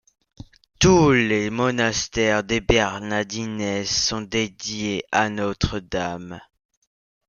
Tous 0.79 1.11
les 1.11 1.51
monastères 1.51 2.43
des 2.43 2.59
Bernardines 2.59 3.85
sont 3.85 4.21
dédiés 4.21 5.03
à 5.11 5.29
Notre-Dame. 5.29 6.41